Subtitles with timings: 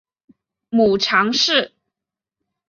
[0.71, 1.75] 母常氏。